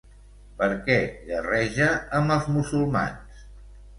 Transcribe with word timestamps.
Per 0.61 0.69
què 0.87 0.95
guerreja 1.27 1.89
amb 2.21 2.35
els 2.37 2.47
musulmans? 2.57 3.45